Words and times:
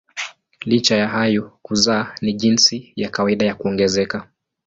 Licha 0.65 0.95
ya 0.95 1.07
hayo 1.07 1.57
kuzaa 1.61 2.15
ni 2.21 2.33
jinsi 2.33 2.93
ya 2.95 3.09
kawaida 3.09 3.45
ya 3.45 3.55
kuongezeka. 3.55 4.27